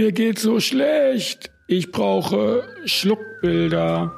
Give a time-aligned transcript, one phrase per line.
[0.00, 1.50] Mir geht's so schlecht.
[1.66, 4.10] Ich brauche Schluckbilder.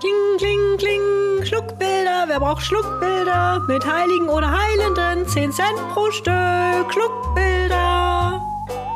[0.00, 2.24] Kling, kling, kling, Schluckbilder.
[2.26, 3.60] Wer braucht Schluckbilder?
[3.68, 5.28] Mit Heiligen oder Heilenden.
[5.28, 6.90] 10 Cent pro Stück.
[6.90, 8.40] Schluckbilder.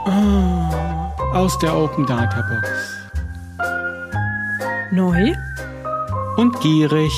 [0.07, 2.69] Ah, aus der Open Data Box.
[4.91, 5.35] Neu.
[6.39, 7.13] Und gierig.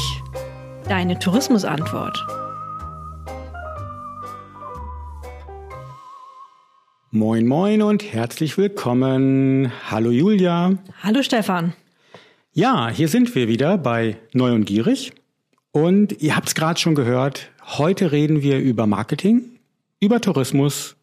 [0.89, 2.19] Deine Tourismusantwort.
[7.13, 9.73] Moin, moin und herzlich willkommen.
[9.91, 10.79] Hallo Julia.
[11.03, 11.73] Hallo Stefan.
[12.53, 15.11] Ja, hier sind wir wieder bei Neu und Gierig.
[15.73, 19.59] Und ihr habt es gerade schon gehört, heute reden wir über Marketing,
[19.99, 20.95] über Tourismus,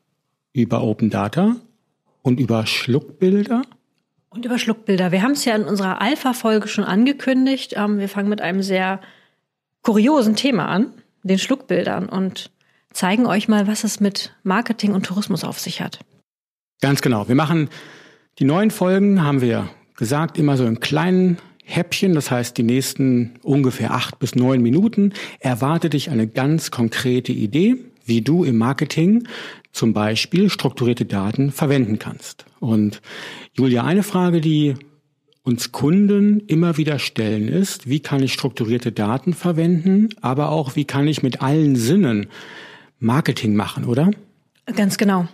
[0.53, 1.57] über Open Data
[2.21, 3.63] und über Schluckbilder.
[4.29, 5.12] Und über Schluckbilder.
[5.12, 7.73] Wir haben es ja in unserer Alpha-Folge schon angekündigt.
[7.76, 9.01] Ähm, wir fangen mit einem sehr
[9.81, 10.93] kuriosen Thema an,
[11.23, 12.07] den Schluckbildern.
[12.07, 12.49] Und
[12.97, 15.99] zeigen euch mal, was es mit Marketing und Tourismus auf sich hat.
[16.81, 17.27] Ganz genau.
[17.27, 17.70] Wir machen
[18.39, 22.15] die neuen Folgen, haben wir gesagt, immer so in kleinen Häppchen.
[22.15, 27.76] Das heißt, die nächsten ungefähr acht bis neun Minuten erwartet dich eine ganz konkrete Idee,
[28.05, 29.27] wie du im Marketing
[29.71, 32.45] zum Beispiel strukturierte Daten verwenden kannst.
[32.59, 33.01] Und
[33.54, 34.73] Julia, eine Frage, die
[35.43, 40.85] uns Kunden immer wieder stellen ist, wie kann ich strukturierte Daten verwenden, aber auch wie
[40.85, 42.27] kann ich mit allen Sinnen
[42.99, 44.12] Marketing machen, oder?
[44.76, 45.27] Ganz genau.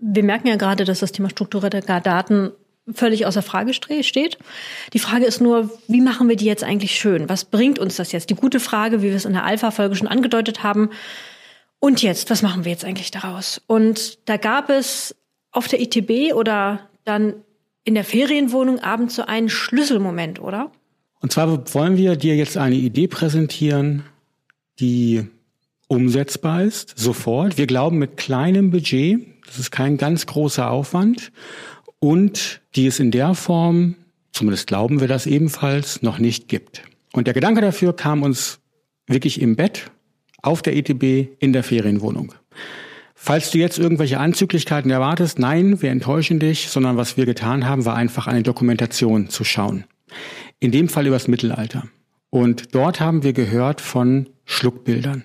[0.00, 2.52] Wir merken ja gerade, dass das Thema strukturierte Daten
[2.94, 4.38] völlig außer Frage steht.
[4.92, 7.28] Die Frage ist nur, wie machen wir die jetzt eigentlich schön?
[7.28, 8.30] Was bringt uns das jetzt?
[8.30, 10.90] Die gute Frage, wie wir es in der Alpha-Folge schon angedeutet haben.
[11.80, 13.60] Und jetzt, was machen wir jetzt eigentlich daraus?
[13.66, 15.14] Und da gab es
[15.52, 17.34] auf der ITB oder dann
[17.84, 20.70] in der Ferienwohnung abends so einen Schlüsselmoment, oder?
[21.20, 24.04] Und zwar wollen wir dir jetzt eine Idee präsentieren,
[24.78, 25.26] die
[25.88, 27.58] umsetzbar ist, sofort.
[27.58, 31.32] Wir glauben mit kleinem Budget, das ist kein ganz großer Aufwand
[31.98, 33.96] und die es in der Form,
[34.32, 36.82] zumindest glauben wir das ebenfalls, noch nicht gibt.
[37.12, 38.60] Und der Gedanke dafür kam uns
[39.06, 39.90] wirklich im Bett,
[40.42, 42.34] auf der ETB, in der Ferienwohnung.
[43.14, 47.84] Falls du jetzt irgendwelche Anzüglichkeiten erwartest, nein, wir enttäuschen dich, sondern was wir getan haben,
[47.84, 49.84] war einfach eine Dokumentation zu schauen.
[50.60, 51.88] In dem Fall übers Mittelalter.
[52.30, 55.24] Und dort haben wir gehört von Schluckbildern.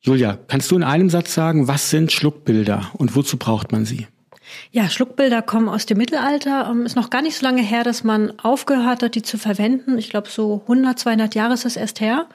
[0.00, 4.06] Julia, kannst du in einem Satz sagen, was sind Schluckbilder und wozu braucht man sie?
[4.70, 6.68] Ja, Schluckbilder kommen aus dem Mittelalter.
[6.70, 9.98] Ähm, ist noch gar nicht so lange her, dass man aufgehört hat, die zu verwenden.
[9.98, 12.28] Ich glaube, so 100, 200 Jahre ist das erst her.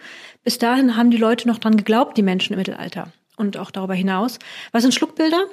[0.43, 3.11] Bis dahin haben die Leute noch dran geglaubt, die Menschen im Mittelalter.
[3.37, 4.39] Und auch darüber hinaus.
[4.71, 5.45] Was sind Schluckbilder?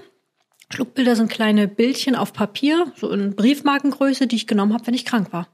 [0.71, 5.05] Schluckbilder sind kleine Bildchen auf Papier, so in Briefmarkengröße, die ich genommen habe, wenn ich
[5.05, 5.49] krank war.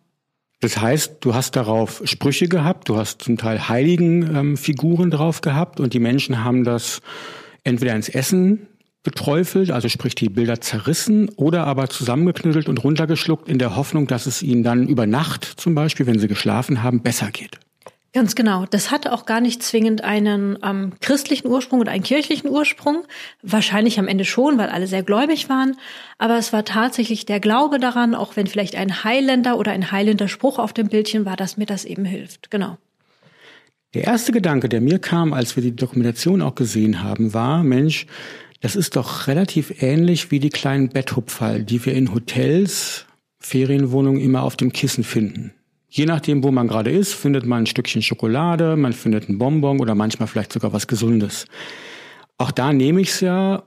[0.62, 5.80] Das heißt, du hast darauf Sprüche gehabt, du hast zum Teil heiligen ähm, drauf gehabt
[5.80, 7.00] und die Menschen haben das
[7.64, 8.68] entweder ins Essen
[9.02, 14.26] geträufelt, also sprich die Bilder zerrissen oder aber zusammengeknüttelt und runtergeschluckt in der Hoffnung, dass
[14.26, 17.58] es ihnen dann über Nacht zum Beispiel, wenn sie geschlafen haben, besser geht.
[18.14, 18.66] Ganz genau.
[18.68, 23.04] Das hatte auch gar nicht zwingend einen ähm, christlichen Ursprung oder einen kirchlichen Ursprung.
[23.42, 25.76] Wahrscheinlich am Ende schon, weil alle sehr gläubig waren.
[26.18, 30.28] Aber es war tatsächlich der Glaube daran, auch wenn vielleicht ein Heiländer oder ein heilender
[30.28, 32.50] Spruch auf dem Bildchen war, dass mir das eben hilft.
[32.50, 32.76] Genau.
[33.94, 38.06] Der erste Gedanke, der mir kam, als wir die Dokumentation auch gesehen haben, war, Mensch,
[38.60, 43.06] das ist doch relativ ähnlich wie die kleinen Betthupferl, die wir in Hotels,
[43.38, 45.54] Ferienwohnungen immer auf dem Kissen finden.
[45.94, 49.78] Je nachdem, wo man gerade ist, findet man ein Stückchen Schokolade, man findet ein Bonbon
[49.78, 51.44] oder manchmal vielleicht sogar was Gesundes.
[52.38, 53.64] Auch da nehme ich es ja,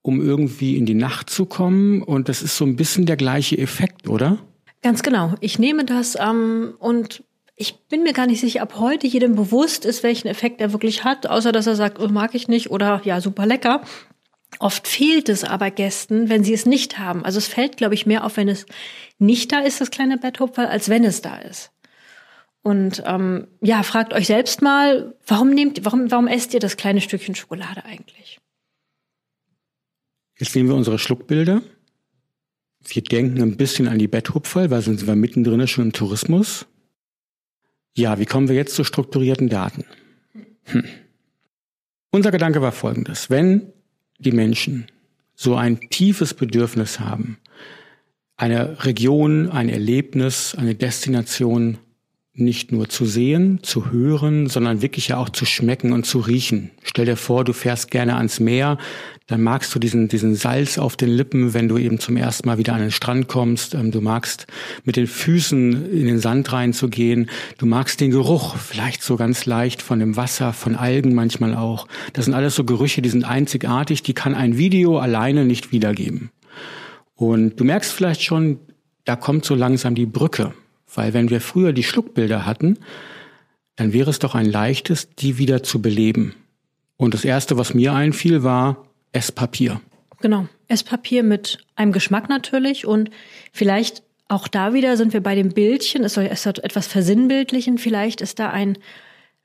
[0.00, 3.58] um irgendwie in die Nacht zu kommen und das ist so ein bisschen der gleiche
[3.58, 4.38] Effekt, oder?
[4.80, 5.34] Ganz genau.
[5.40, 7.24] Ich nehme das ähm, und
[7.56, 11.02] ich bin mir gar nicht sicher, ob heute jedem bewusst ist, welchen Effekt er wirklich
[11.02, 13.80] hat, außer dass er sagt, oh, mag ich nicht oder ja, super lecker.
[14.58, 17.24] Oft fehlt es aber Gästen, wenn sie es nicht haben.
[17.24, 18.66] Also es fällt, glaube ich, mehr auf, wenn es
[19.18, 21.72] nicht da ist, das kleine Betthupferl, als wenn es da ist.
[22.62, 27.00] Und ähm, ja, fragt euch selbst mal, warum nehmt, warum, warum esst ihr das kleine
[27.00, 28.38] Stückchen Schokolade eigentlich?
[30.38, 31.62] Jetzt nehmen wir unsere Schluckbilder.
[32.84, 36.66] Wir denken ein bisschen an die Betthupferl, weil sind wir mittendrin schon im Tourismus.
[37.96, 39.84] Ja, wie kommen wir jetzt zu strukturierten Daten?
[40.64, 40.84] Hm.
[42.10, 43.30] Unser Gedanke war folgendes.
[43.30, 43.72] Wenn
[44.18, 44.86] die Menschen
[45.34, 47.38] so ein tiefes Bedürfnis haben,
[48.36, 51.78] eine Region, ein Erlebnis, eine Destination
[52.38, 56.70] nicht nur zu sehen, zu hören, sondern wirklich ja auch zu schmecken und zu riechen.
[56.82, 58.78] Stell dir vor, du fährst gerne ans Meer,
[59.26, 62.58] dann magst du diesen, diesen Salz auf den Lippen, wenn du eben zum ersten Mal
[62.58, 63.74] wieder an den Strand kommst.
[63.74, 64.46] Ähm, du magst
[64.84, 67.28] mit den Füßen in den Sand reinzugehen.
[67.58, 71.88] Du magst den Geruch, vielleicht so ganz leicht von dem Wasser, von Algen manchmal auch.
[72.12, 76.30] Das sind alles so Gerüche, die sind einzigartig, die kann ein Video alleine nicht wiedergeben.
[77.16, 78.58] Und du merkst vielleicht schon,
[79.04, 80.52] da kommt so langsam die Brücke.
[80.94, 82.78] Weil wenn wir früher die Schluckbilder hatten,
[83.76, 86.34] dann wäre es doch ein leichtes, die wieder zu beleben.
[86.96, 89.80] Und das erste, was mir einfiel, war Esspapier.
[90.20, 90.48] Genau.
[90.68, 93.10] Esspapier mit einem Geschmack natürlich und
[93.52, 96.02] vielleicht auch da wieder sind wir bei dem Bildchen.
[96.02, 97.78] Es soll etwas versinnbildlichen.
[97.78, 98.78] Vielleicht ist da ein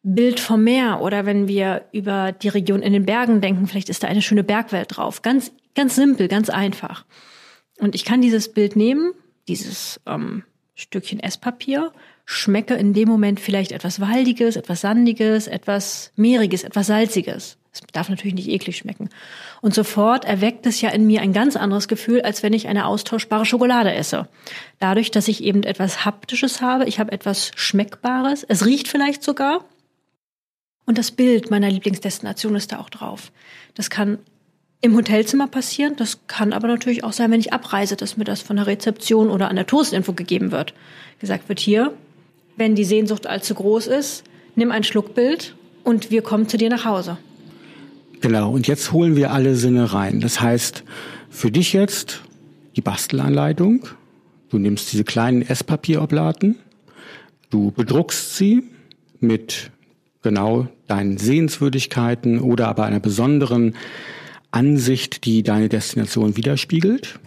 [0.01, 4.01] Bild vom Meer oder wenn wir über die Region in den Bergen denken, vielleicht ist
[4.01, 5.21] da eine schöne Bergwelt drauf.
[5.21, 7.05] Ganz, ganz simpel, ganz einfach.
[7.77, 9.11] Und ich kann dieses Bild nehmen,
[9.47, 10.43] dieses ähm,
[10.75, 11.91] Stückchen Esspapier,
[12.25, 17.57] schmecke in dem Moment vielleicht etwas Waldiges, etwas Sandiges, etwas Meeriges, etwas Salziges.
[17.73, 19.09] Es darf natürlich nicht eklig schmecken.
[19.61, 22.85] Und sofort erweckt es ja in mir ein ganz anderes Gefühl, als wenn ich eine
[22.85, 24.27] austauschbare Schokolade esse.
[24.79, 29.63] Dadurch, dass ich eben etwas Haptisches habe, ich habe etwas Schmeckbares, es riecht vielleicht sogar.
[30.85, 33.31] Und das Bild meiner Lieblingsdestination ist da auch drauf.
[33.75, 34.19] Das kann
[34.81, 38.41] im Hotelzimmer passieren, das kann aber natürlich auch sein, wenn ich abreise, dass mir das
[38.41, 40.73] von der Rezeption oder an der Touristinfo gegeben wird.
[41.19, 41.93] Gesagt wird hier,
[42.57, 44.23] wenn die Sehnsucht allzu groß ist,
[44.55, 47.17] nimm ein Schluckbild und wir kommen zu dir nach Hause.
[48.21, 50.19] Genau, und jetzt holen wir alle Sinne rein.
[50.19, 50.83] Das heißt,
[51.29, 52.21] für dich jetzt
[52.75, 53.87] die Bastelanleitung.
[54.49, 56.57] Du nimmst diese kleinen Esspapieroblaten,
[57.49, 58.63] du bedruckst sie
[59.19, 59.71] mit
[60.21, 63.75] genau deinen Sehenswürdigkeiten oder aber einer besonderen
[64.51, 67.19] Ansicht, die deine Destination widerspiegelt.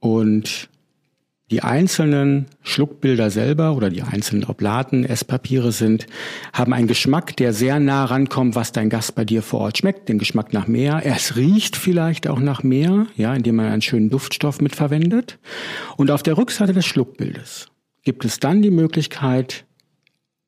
[0.00, 0.68] Und
[1.52, 6.06] die einzelnen Schluckbilder selber oder die einzelnen Oblaten, Esspapiere sind,
[6.54, 10.08] haben einen Geschmack, der sehr nah rankommt, was dein Gast bei dir vor Ort schmeckt,
[10.08, 11.02] den Geschmack nach Meer.
[11.04, 15.38] Es riecht vielleicht auch nach Meer, ja, indem man einen schönen Duftstoff mitverwendet.
[15.98, 17.66] Und auf der Rückseite des Schluckbildes
[18.02, 19.66] gibt es dann die Möglichkeit,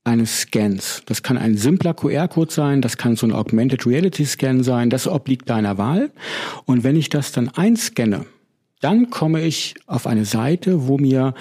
[0.04, 1.02] eines Scans.
[1.06, 5.08] Das kann ein simpler QR-Code sein, das kann so ein Augmented Reality Scan sein, das
[5.08, 6.10] obliegt deiner Wahl.
[6.66, 8.26] Und wenn ich das dann einscanne,
[8.80, 11.34] dann komme ich auf eine Seite, wo mir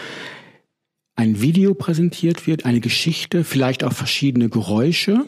[1.15, 5.25] ein Video präsentiert wird, eine Geschichte, vielleicht auch verschiedene Geräusche,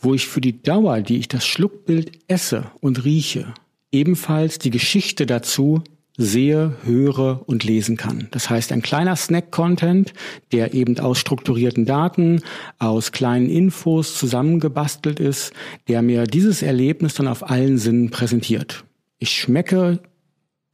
[0.00, 3.52] wo ich für die Dauer, die ich das Schluckbild esse und rieche,
[3.92, 5.82] ebenfalls die Geschichte dazu
[6.16, 8.28] sehe, höre und lesen kann.
[8.30, 10.14] Das heißt, ein kleiner Snack-Content,
[10.52, 12.42] der eben aus strukturierten Daten,
[12.78, 15.52] aus kleinen Infos zusammengebastelt ist,
[15.88, 18.84] der mir dieses Erlebnis dann auf allen Sinnen präsentiert.
[19.18, 20.00] Ich schmecke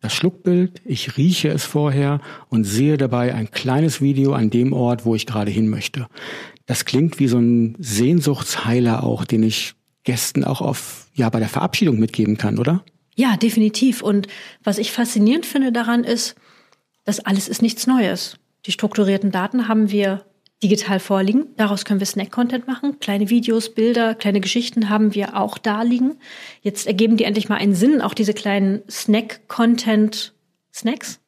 [0.00, 5.04] das Schluckbild, ich rieche es vorher und sehe dabei ein kleines Video an dem Ort,
[5.04, 6.08] wo ich gerade hin möchte.
[6.66, 9.74] Das klingt wie so ein Sehnsuchtsheiler auch, den ich
[10.04, 12.84] Gästen auch auf, ja, bei der Verabschiedung mitgeben kann, oder?
[13.14, 14.02] Ja, definitiv.
[14.02, 14.26] Und
[14.62, 16.34] was ich faszinierend finde daran ist,
[17.04, 18.36] dass alles ist nichts Neues.
[18.66, 20.24] Die strukturierten Daten haben wir
[20.62, 21.46] digital vorliegen.
[21.56, 23.00] Daraus können wir Snack-Content machen.
[23.00, 26.14] Kleine Videos, Bilder, kleine Geschichten haben wir auch da liegen.
[26.62, 31.18] Jetzt ergeben die endlich mal einen Sinn, auch diese kleinen Snack-Content-Snacks.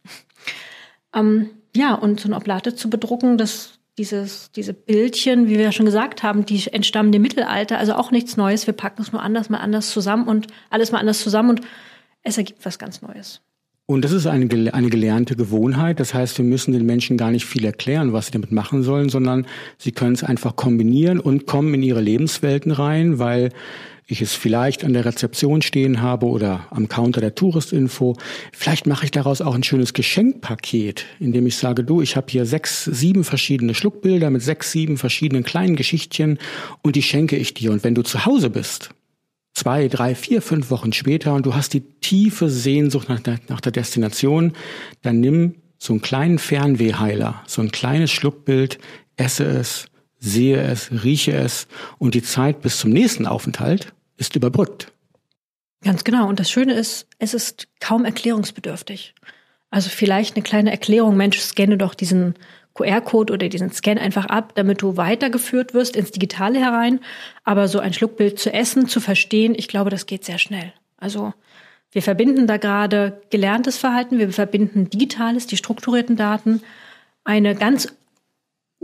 [1.15, 5.73] Ähm, ja, und so eine Oblate zu bedrucken, das, dieses, diese Bildchen, wie wir ja
[5.73, 8.67] schon gesagt haben, die entstammen dem Mittelalter, also auch nichts Neues.
[8.67, 11.61] Wir packen es nur anders, mal anders zusammen und alles mal anders zusammen und
[12.23, 13.41] es ergibt was ganz Neues.
[13.87, 16.01] Und das ist eine, eine gelernte Gewohnheit.
[16.01, 19.11] Das heißt, wir müssen den Menschen gar nicht viel erklären, was sie damit machen sollen,
[19.11, 19.47] sondern
[19.77, 23.51] sie können es einfach kombinieren und kommen in ihre Lebenswelten rein, weil
[24.07, 28.17] ich es vielleicht an der Rezeption stehen habe oder am Counter der Touristinfo.
[28.53, 32.45] Vielleicht mache ich daraus auch ein schönes Geschenkpaket, indem ich sage, du, ich habe hier
[32.45, 36.39] sechs, sieben verschiedene Schluckbilder mit sechs, sieben verschiedenen kleinen Geschichtchen
[36.83, 37.73] und die schenke ich dir.
[37.73, 38.91] Und wenn du zu Hause bist
[39.55, 43.61] zwei, drei, vier, fünf Wochen später und du hast die tiefe Sehnsucht nach der, nach
[43.61, 44.53] der Destination,
[45.03, 48.79] dann nimm so einen kleinen Fernwehheiler, so ein kleines Schluckbild,
[49.17, 49.87] esse es,
[50.25, 51.67] sehe es, rieche es
[51.99, 54.91] und die Zeit bis zum nächsten Aufenthalt ist überbrückt.
[55.83, 56.29] Ganz genau.
[56.29, 59.15] Und das Schöne ist, es ist kaum erklärungsbedürftig.
[59.71, 62.35] Also vielleicht eine kleine Erklärung, Mensch, scanne doch diesen
[62.75, 67.01] QR-Code oder diesen Scan einfach ab, damit du weitergeführt wirst ins Digitale herein.
[67.45, 70.73] Aber so ein Schluckbild zu essen, zu verstehen, ich glaube, das geht sehr schnell.
[70.97, 71.35] Also
[71.93, 76.63] wir verbinden da gerade gelerntes Verhalten, wir verbinden digitales, die strukturierten Daten,
[77.25, 77.95] eine ganz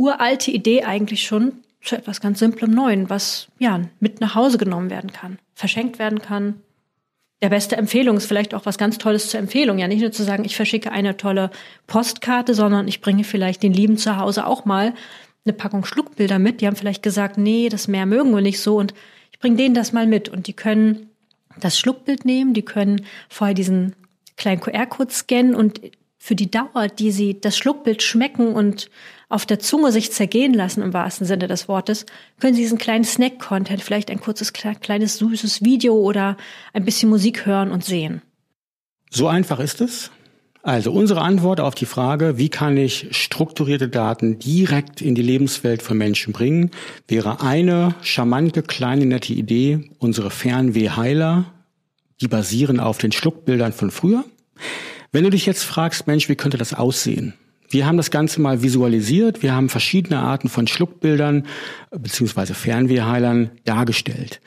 [0.01, 1.53] uralte Idee eigentlich schon
[1.83, 6.21] zu etwas ganz Simplem Neuen, was ja mit nach Hause genommen werden kann, verschenkt werden
[6.21, 6.61] kann,
[7.43, 9.79] der beste Empfehlung ist vielleicht auch was ganz Tolles zur Empfehlung.
[9.79, 11.51] Ja, nicht nur zu sagen, ich verschicke eine tolle
[11.87, 14.93] Postkarte, sondern ich bringe vielleicht den Lieben zu Hause auch mal
[15.45, 16.61] eine Packung Schluckbilder mit.
[16.61, 18.93] Die haben vielleicht gesagt, nee, das Meer mögen wir nicht so und
[19.33, 21.09] ich bringe denen das mal mit und die können
[21.59, 23.95] das Schluckbild nehmen, die können vorher diesen
[24.37, 25.81] kleinen QR-Code scannen und
[26.23, 28.91] für die Dauer, die sie das Schluckbild schmecken und
[29.31, 32.05] auf der Zunge sich zergehen lassen, im wahrsten Sinne des Wortes,
[32.39, 36.37] können Sie diesen kleinen Snack-Content, vielleicht ein kurzes, kleines, süßes Video oder
[36.75, 38.21] ein bisschen Musik hören und sehen.
[39.09, 40.11] So einfach ist es.
[40.63, 45.81] Also unsere Antwort auf die Frage, wie kann ich strukturierte Daten direkt in die Lebenswelt
[45.81, 46.71] von Menschen bringen,
[47.09, 51.47] wäre eine charmante, kleine, nette Idee, unsere Fernwehheiler,
[52.21, 54.27] die basieren auf den Schluckbildern von früher.
[55.13, 57.35] Wenn du dich jetzt fragst, Mensch, wie könnte das aussehen?
[57.69, 59.43] Wir haben das Ganze mal visualisiert.
[59.43, 61.47] Wir haben verschiedene Arten von Schluckbildern
[61.91, 62.55] bzw.
[62.55, 64.41] Fernwehheilern dargestellt.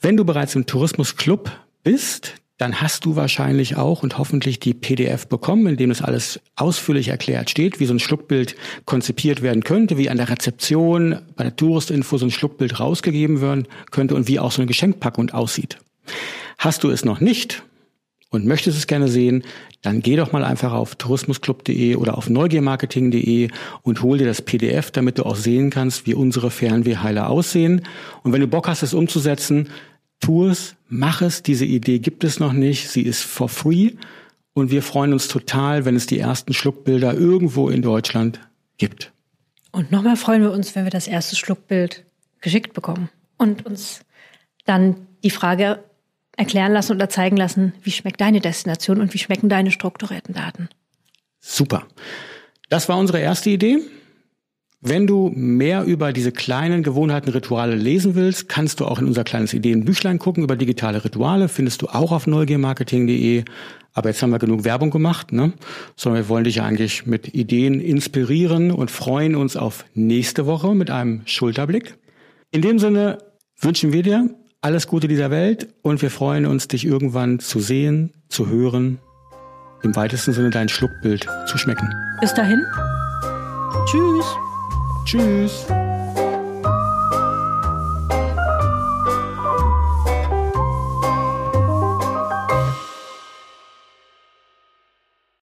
[0.00, 5.28] Wenn du bereits im Tourismusclub bist, dann hast du wahrscheinlich auch und hoffentlich die PDF
[5.28, 9.96] bekommen, in dem es alles ausführlich erklärt steht, wie so ein Schluckbild konzipiert werden könnte,
[9.96, 14.40] wie an der Rezeption bei der Touristinfo so ein Schluckbild rausgegeben werden könnte und wie
[14.40, 15.78] auch so eine Geschenkpackung aussieht.
[16.58, 17.62] Hast du es noch nicht
[18.30, 19.42] und möchtest es gerne sehen,
[19.82, 23.48] dann geh doch mal einfach auf tourismusclub.de oder auf neugiermarketing.de
[23.82, 27.82] und hol dir das PDF, damit du auch sehen kannst, wie unsere Fernwehheiler aussehen.
[28.22, 29.68] Und wenn du Bock hast, es umzusetzen,
[30.20, 31.42] tu es, mach es.
[31.42, 32.88] Diese Idee gibt es noch nicht.
[32.88, 33.92] Sie ist for free.
[34.52, 38.40] Und wir freuen uns total, wenn es die ersten Schluckbilder irgendwo in Deutschland
[38.76, 39.12] gibt.
[39.70, 42.04] Und nochmal freuen wir uns, wenn wir das erste Schluckbild
[42.40, 44.00] geschickt bekommen und uns
[44.64, 45.84] dann die Frage
[46.38, 50.68] erklären lassen oder zeigen lassen, wie schmeckt deine Destination und wie schmecken deine strukturierten Daten.
[51.40, 51.86] Super.
[52.68, 53.78] Das war unsere erste Idee.
[54.80, 59.24] Wenn du mehr über diese kleinen Gewohnheiten, Rituale lesen willst, kannst du auch in unser
[59.24, 61.48] kleines Ideenbüchlein gucken über digitale Rituale.
[61.48, 63.44] Findest du auch auf neugiermarketing.de.
[63.92, 65.52] Aber jetzt haben wir genug Werbung gemacht, ne?
[65.96, 70.90] Sondern wir wollen dich eigentlich mit Ideen inspirieren und freuen uns auf nächste Woche mit
[70.90, 71.98] einem Schulterblick.
[72.52, 73.18] In dem Sinne
[73.60, 74.30] wünschen wir dir
[74.60, 78.98] alles Gute dieser Welt und wir freuen uns, dich irgendwann zu sehen, zu hören,
[79.82, 81.88] im weitesten Sinne dein Schluckbild zu schmecken.
[82.20, 82.64] Bis dahin.
[83.86, 84.26] Tschüss.
[85.04, 85.66] Tschüss.